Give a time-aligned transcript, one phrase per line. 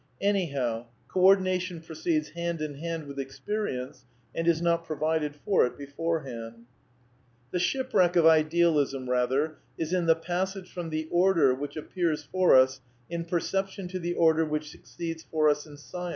[0.21, 5.63] Anyhow, co ordination proceeds hand in hand with experience, and is not pro vided for
[5.67, 6.65] it beforehand.
[7.51, 12.55] The shipwreck of Idealism, rather, is in" the passage from the order which appears for
[12.55, 16.09] us in perception to the order which succeeds for us in science."